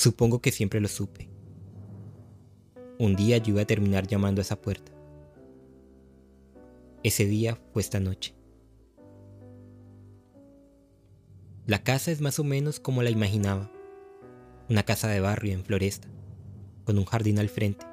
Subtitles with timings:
[0.00, 1.28] Supongo que siempre lo supe.
[2.98, 4.92] Un día yo iba a terminar llamando a esa puerta.
[7.02, 8.34] Ese día fue esta noche.
[11.66, 13.70] La casa es más o menos como la imaginaba.
[14.70, 16.08] Una casa de barrio en Floresta,
[16.84, 17.84] con un jardín al frente.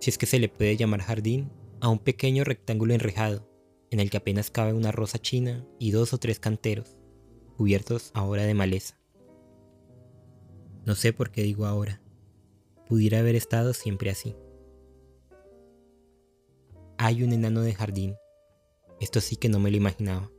[0.00, 1.50] Si es que se le puede llamar jardín
[1.80, 3.48] a un pequeño rectángulo enrejado,
[3.90, 6.98] en el que apenas cabe una rosa china y dos o tres canteros,
[7.56, 8.99] cubiertos ahora de maleza.
[10.86, 12.00] No sé por qué digo ahora.
[12.88, 14.34] Pudiera haber estado siempre así.
[16.96, 18.16] Hay un enano de jardín.
[18.98, 20.30] Esto sí que no me lo imaginaba.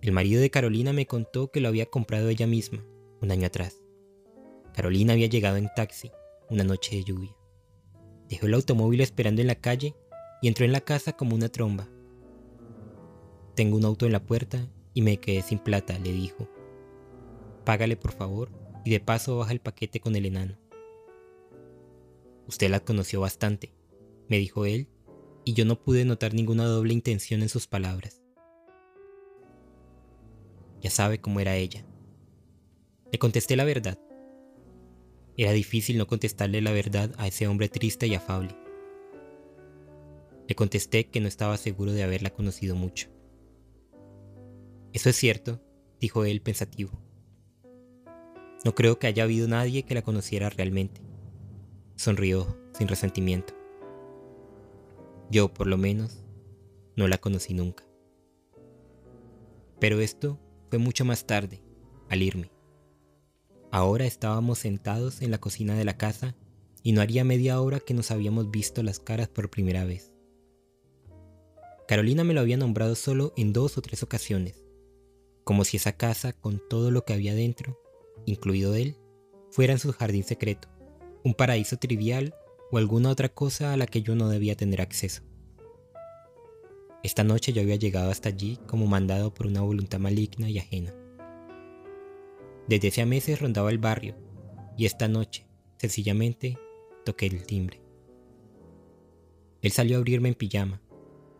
[0.00, 2.84] El marido de Carolina me contó que lo había comprado ella misma,
[3.20, 3.82] un año atrás.
[4.74, 6.10] Carolina había llegado en taxi,
[6.50, 7.36] una noche de lluvia.
[8.28, 9.94] Dejó el automóvil esperando en la calle
[10.40, 11.88] y entró en la casa como una tromba.
[13.54, 16.48] Tengo un auto en la puerta y me quedé sin plata, le dijo.
[17.64, 20.58] Págale por favor y de paso baja el paquete con el enano.
[22.46, 23.72] Usted la conoció bastante,
[24.28, 24.88] me dijo él,
[25.44, 28.22] y yo no pude notar ninguna doble intención en sus palabras.
[30.80, 31.84] Ya sabe cómo era ella.
[33.12, 33.98] Le contesté la verdad.
[35.36, 38.56] Era difícil no contestarle la verdad a ese hombre triste y afable.
[40.48, 43.08] Le contesté que no estaba seguro de haberla conocido mucho.
[44.92, 45.62] Eso es cierto,
[46.00, 46.90] dijo él pensativo.
[48.64, 51.00] No creo que haya habido nadie que la conociera realmente.
[51.96, 53.54] Sonrió sin resentimiento.
[55.30, 56.22] Yo, por lo menos,
[56.96, 57.84] no la conocí nunca.
[59.80, 60.38] Pero esto
[60.70, 61.62] fue mucho más tarde,
[62.08, 62.52] al irme.
[63.72, 66.36] Ahora estábamos sentados en la cocina de la casa
[66.82, 70.12] y no haría media hora que nos habíamos visto las caras por primera vez.
[71.88, 74.62] Carolina me lo había nombrado solo en dos o tres ocasiones,
[75.44, 77.81] como si esa casa, con todo lo que había dentro,
[78.26, 78.96] incluido él,
[79.50, 80.68] fuera en su jardín secreto,
[81.24, 82.34] un paraíso trivial
[82.70, 85.22] o alguna otra cosa a la que yo no debía tener acceso.
[87.02, 90.94] Esta noche yo había llegado hasta allí como mandado por una voluntad maligna y ajena.
[92.68, 94.16] Desde hace meses rondaba el barrio
[94.76, 95.46] y esta noche,
[95.78, 96.58] sencillamente,
[97.04, 97.82] toqué el timbre.
[99.60, 100.80] Él salió a abrirme en pijama,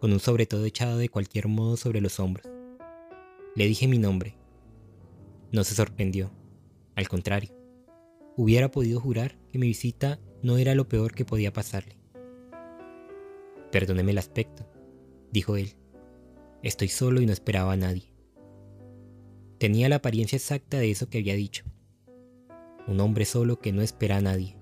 [0.00, 2.46] con un sobre todo echado de cualquier modo sobre los hombros.
[3.54, 4.36] Le dije mi nombre.
[5.52, 6.32] No se sorprendió.
[6.94, 7.54] Al contrario,
[8.36, 11.96] hubiera podido jurar que mi visita no era lo peor que podía pasarle.
[13.70, 14.66] Perdóneme el aspecto,
[15.30, 15.74] dijo él.
[16.62, 18.12] Estoy solo y no esperaba a nadie.
[19.58, 21.64] Tenía la apariencia exacta de eso que había dicho.
[22.86, 24.56] Un hombre solo que no espera a nadie.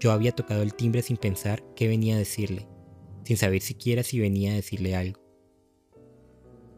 [0.00, 2.68] Yo había tocado el timbre sin pensar qué venía a decirle,
[3.24, 5.20] sin saber siquiera si venía a decirle algo.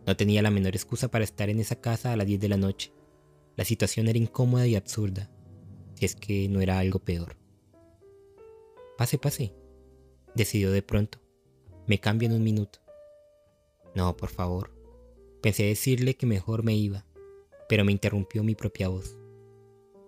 [0.06, 2.56] No tenía la menor excusa para estar en esa casa a las 10 de la
[2.56, 2.92] noche,
[3.60, 5.28] la situación era incómoda y absurda,
[5.92, 7.36] si es que no era algo peor.
[8.96, 9.52] Pase, pase,
[10.34, 11.18] decidió de pronto.
[11.86, 12.78] Me cambio en un minuto.
[13.94, 14.74] No, por favor.
[15.42, 17.04] Pensé decirle que mejor me iba,
[17.68, 19.18] pero me interrumpió mi propia voz.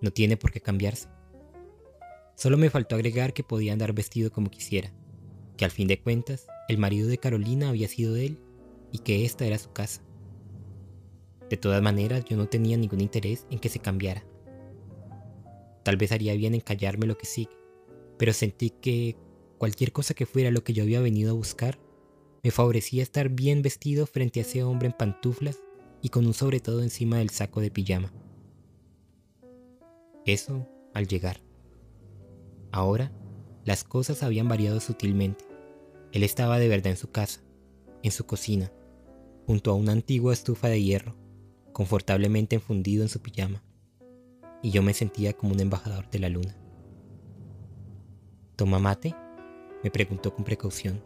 [0.01, 1.11] No tiene por qué cambiarse.
[2.37, 4.95] Solo me faltó agregar que podía andar vestido como quisiera,
[5.59, 8.39] que al fin de cuentas el marido de Carolina había sido él
[8.93, 10.01] y que esta era su casa.
[11.53, 14.25] De todas maneras, yo no tenía ningún interés en que se cambiara.
[15.83, 17.55] Tal vez haría bien en callarme lo que sigue,
[18.17, 19.17] pero sentí que
[19.59, 21.79] cualquier cosa que fuera lo que yo había venido a buscar,
[22.43, 25.59] me favorecía estar bien vestido frente a ese hombre en pantuflas
[26.01, 28.15] y con un sobre todo encima del saco de pijama.
[30.25, 31.43] Eso al llegar.
[32.71, 33.13] Ahora,
[33.67, 35.45] las cosas habían variado sutilmente.
[36.13, 37.43] Él estaba de verdad en su casa,
[38.03, 38.73] en su cocina,
[39.47, 41.21] junto a una antigua estufa de hierro,
[41.73, 43.63] confortablemente enfundido en su pijama,
[44.63, 46.57] y yo me sentía como un embajador de la luna.
[48.57, 49.15] ¿Toma mate?
[49.83, 51.03] me preguntó con precaución.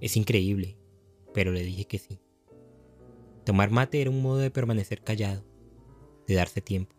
[0.00, 0.76] Es increíble,
[1.32, 2.20] pero le dije que sí.
[3.44, 5.42] Tomar mate era un modo de permanecer callado,
[6.26, 6.94] de darse tiempo.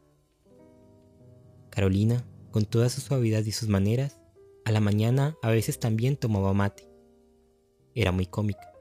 [1.70, 4.20] Carolina, con toda su suavidad y sus maneras,
[4.66, 6.90] a la mañana a veces también tomaba mate.
[7.94, 8.74] Era muy cómica.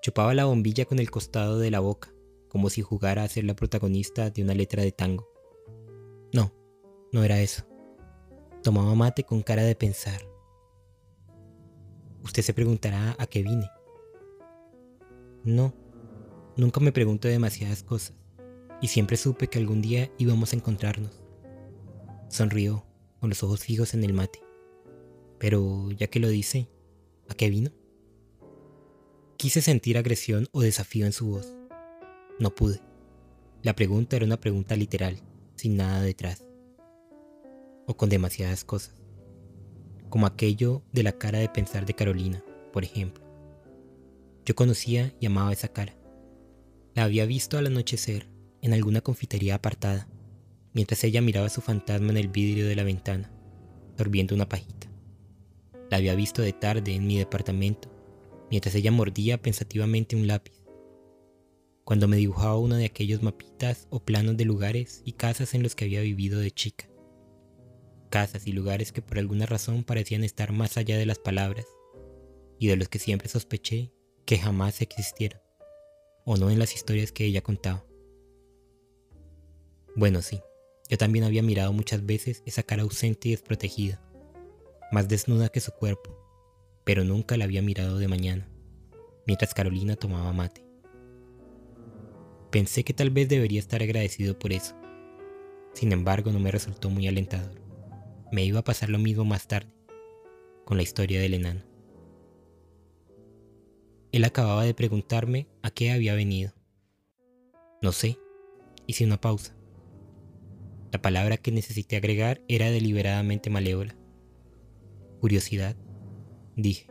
[0.00, 2.15] Chupaba la bombilla con el costado de la boca
[2.56, 5.28] como si jugara a ser la protagonista de una letra de tango.
[6.32, 6.54] No,
[7.12, 7.66] no era eso.
[8.62, 10.22] Tomaba mate con cara de pensar.
[12.24, 13.68] Usted se preguntará a qué vine.
[15.44, 15.74] No,
[16.56, 18.16] nunca me pregunto demasiadas cosas
[18.80, 21.22] y siempre supe que algún día íbamos a encontrarnos.
[22.30, 22.86] Sonrió
[23.20, 24.42] con los ojos fijos en el mate.
[25.38, 26.70] Pero ya que lo dice,
[27.28, 27.70] ¿a qué vino?
[29.36, 31.55] Quise sentir agresión o desafío en su voz.
[32.38, 32.80] No pude.
[33.62, 35.22] La pregunta era una pregunta literal,
[35.54, 36.46] sin nada detrás.
[37.86, 38.94] O con demasiadas cosas.
[40.10, 43.24] Como aquello de la cara de pensar de Carolina, por ejemplo.
[44.44, 45.96] Yo conocía y amaba esa cara.
[46.94, 48.28] La había visto al anochecer
[48.60, 50.06] en alguna confitería apartada,
[50.74, 53.30] mientras ella miraba a su fantasma en el vidrio de la ventana,
[53.96, 54.88] sorbiendo una pajita.
[55.90, 57.90] La había visto de tarde en mi departamento,
[58.50, 60.65] mientras ella mordía pensativamente un lápiz.
[61.86, 65.76] Cuando me dibujaba uno de aquellos mapitas o planos de lugares y casas en los
[65.76, 66.88] que había vivido de chica.
[68.10, 71.64] Casas y lugares que por alguna razón parecían estar más allá de las palabras
[72.58, 73.92] y de los que siempre sospeché
[74.24, 75.40] que jamás existieron,
[76.24, 77.86] o no en las historias que ella contaba.
[79.94, 80.40] Bueno, sí,
[80.88, 84.02] yo también había mirado muchas veces esa cara ausente y desprotegida,
[84.90, 86.18] más desnuda que su cuerpo,
[86.82, 88.48] pero nunca la había mirado de mañana,
[89.24, 90.65] mientras Carolina tomaba mate.
[92.50, 94.74] Pensé que tal vez debería estar agradecido por eso.
[95.72, 97.60] Sin embargo, no me resultó muy alentador.
[98.32, 99.70] Me iba a pasar lo mismo más tarde,
[100.64, 101.62] con la historia del enano.
[104.12, 106.52] Él acababa de preguntarme a qué había venido.
[107.82, 108.18] No sé,
[108.86, 109.54] hice una pausa.
[110.92, 113.94] La palabra que necesité agregar era deliberadamente malévola.
[115.20, 115.76] Curiosidad,
[116.56, 116.86] dije.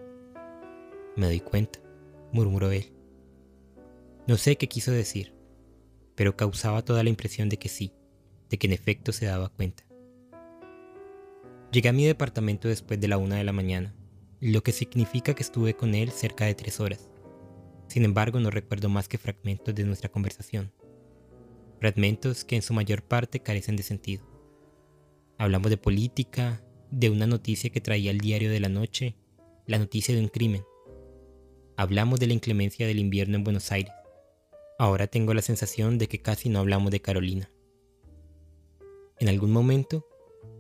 [1.16, 1.80] Me doy cuenta,
[2.32, 2.92] murmuró él.
[4.28, 5.35] No sé qué quiso decir,
[6.16, 7.94] pero causaba toda la impresión de que sí,
[8.50, 9.84] de que en efecto se daba cuenta.
[11.72, 13.94] Llegué a mi departamento después de la una de la mañana,
[14.40, 17.10] lo que significa que estuve con él cerca de tres horas.
[17.88, 20.72] Sin embargo, no recuerdo más que fragmentos de nuestra conversación.
[21.80, 24.24] Fragmentos que en su mayor parte carecen de sentido.
[25.38, 29.18] Hablamos de política, de una noticia que traía el diario de la noche,
[29.66, 30.64] la noticia de un crimen.
[31.76, 33.94] Hablamos de la inclemencia del invierno en Buenos Aires.
[34.78, 37.50] Ahora tengo la sensación de que casi no hablamos de Carolina.
[39.20, 40.06] En algún momento,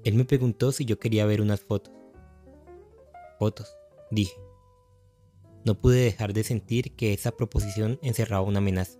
[0.03, 1.93] él me preguntó si yo quería ver unas fotos.
[3.37, 3.75] Fotos,
[4.11, 4.35] dije
[5.65, 8.99] no pude dejar de sentir que esa proposición encerraba una amenaza.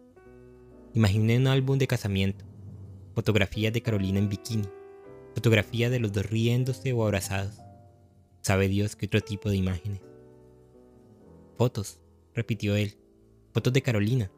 [0.95, 2.44] Imaginé un álbum de casamiento,
[3.13, 4.68] fotografías de Carolina en bikini,
[5.35, 7.61] fotografías de los dos riéndose o abrazados.
[8.41, 10.01] Sabe Dios qué otro tipo de imágenes.
[11.56, 12.00] Fotos,
[12.33, 12.97] repitió él,
[13.53, 14.31] fotos de Carolina.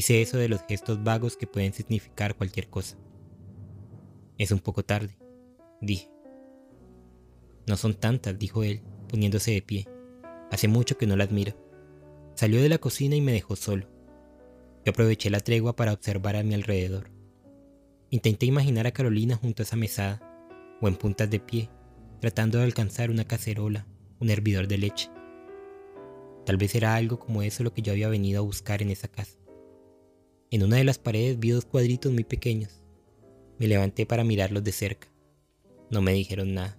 [0.00, 2.96] Hice eso de los gestos vagos que pueden significar cualquier cosa.
[4.38, 5.18] Es un poco tarde,
[5.82, 6.10] dije.
[7.66, 8.80] No son tantas, dijo él,
[9.10, 9.86] poniéndose de pie.
[10.50, 11.52] Hace mucho que no la admiro.
[12.34, 13.90] Salió de la cocina y me dejó solo.
[14.86, 17.10] Yo aproveché la tregua para observar a mi alrededor.
[18.08, 20.22] Intenté imaginar a Carolina junto a esa mesada,
[20.80, 21.68] o en puntas de pie,
[22.22, 23.86] tratando de alcanzar una cacerola,
[24.18, 25.10] un hervidor de leche.
[26.46, 29.06] Tal vez era algo como eso lo que yo había venido a buscar en esa
[29.06, 29.39] casa.
[30.52, 32.82] En una de las paredes vi dos cuadritos muy pequeños.
[33.60, 35.06] Me levanté para mirarlos de cerca.
[35.90, 36.76] No me dijeron nada.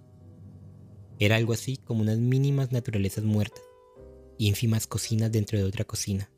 [1.18, 3.62] Era algo así como unas mínimas naturalezas muertas,
[4.36, 6.30] ínfimas cocinas dentro de otra cocina.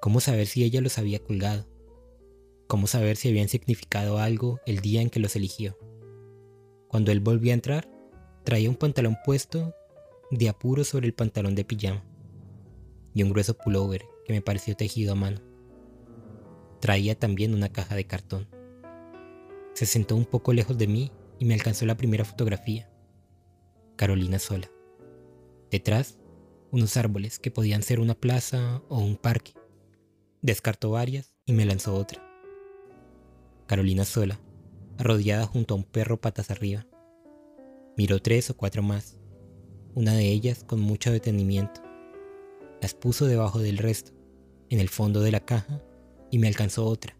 [0.00, 1.68] ¿Cómo saber si ella los había colgado?
[2.66, 5.76] ¿Cómo saber si habían significado algo el día en que los eligió?
[6.88, 7.90] Cuando él volvió a entrar,
[8.44, 9.74] traía un pantalón puesto
[10.30, 12.02] de apuro sobre el pantalón de pijama
[13.12, 15.49] y un grueso pullover que me pareció tejido a mano.
[16.80, 18.48] Traía también una caja de cartón.
[19.74, 22.90] Se sentó un poco lejos de mí y me alcanzó la primera fotografía.
[23.96, 24.70] Carolina sola.
[25.70, 26.18] Detrás,
[26.70, 29.52] unos árboles que podían ser una plaza o un parque.
[30.42, 32.26] Descartó varias y me lanzó otra.
[33.66, 34.40] Carolina sola,
[34.98, 36.86] arrodillada junto a un perro patas arriba.
[37.96, 39.18] Miró tres o cuatro más,
[39.94, 41.82] una de ellas con mucho detenimiento.
[42.80, 44.12] Las puso debajo del resto,
[44.70, 45.82] en el fondo de la caja,
[46.30, 47.16] y me alcanzó otra.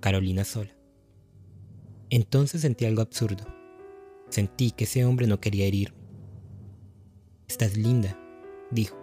[0.00, 0.74] Carolina sola.
[2.10, 3.44] Entonces sentí algo absurdo.
[4.28, 5.98] Sentí que ese hombre no quería herirme.
[7.48, 8.18] Estás linda,
[8.70, 8.96] dijo.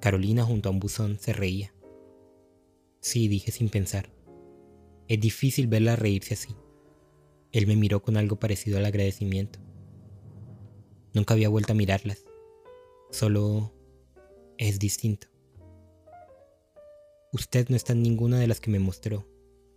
[0.00, 1.72] Carolina junto a un buzón se reía.
[3.00, 4.12] Sí, dije sin pensar.
[5.08, 6.54] Es difícil verla reírse así.
[7.50, 9.58] Él me miró con algo parecido al agradecimiento.
[11.12, 12.24] Nunca había vuelto a mirarlas.
[13.10, 13.72] Solo
[14.56, 15.31] es distinto.
[17.34, 19.26] Usted no está en ninguna de las que me mostró,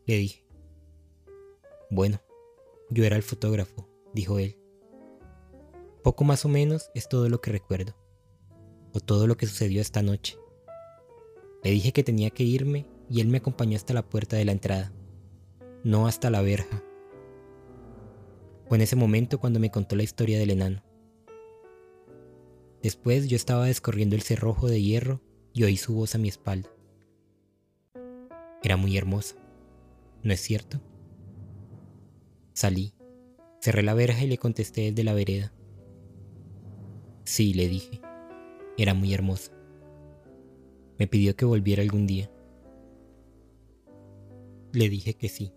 [0.06, 0.46] le dije.
[1.90, 2.20] Bueno,
[2.90, 4.58] yo era el fotógrafo, dijo él.
[6.04, 7.96] Poco más o menos es todo lo que recuerdo,
[8.92, 10.38] o todo lo que sucedió esta noche.
[11.64, 14.52] Le dije que tenía que irme y él me acompañó hasta la puerta de la
[14.52, 14.92] entrada,
[15.86, 16.84] no hasta la verja.
[18.68, 20.84] Fue en ese momento cuando me contó la historia del enano.
[22.84, 25.22] Después yo estaba descorriendo el cerrojo de hierro
[25.54, 26.75] y oí su voz a mi espalda.
[28.66, 29.36] Era muy hermosa,
[30.24, 30.82] ¿no es cierto?
[32.54, 32.96] Salí,
[33.62, 35.54] cerré la verja y le contesté desde la vereda.
[37.26, 38.02] Sí, le dije,
[38.76, 39.52] era muy hermosa.
[40.98, 42.32] Me pidió que volviera algún día.
[44.72, 45.54] Le dije que sí.